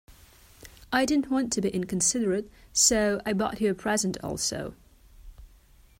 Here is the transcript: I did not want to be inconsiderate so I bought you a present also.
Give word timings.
I 0.91 1.05
did 1.05 1.21
not 1.21 1.29
want 1.29 1.53
to 1.53 1.61
be 1.61 1.69
inconsiderate 1.69 2.49
so 2.73 3.21
I 3.23 3.33
bought 3.33 3.61
you 3.61 3.69
a 3.69 3.75
present 3.75 4.17
also. 4.23 4.73